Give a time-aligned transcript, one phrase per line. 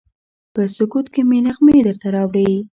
[0.53, 2.51] په سکوت کې مې نغمې درته راوړي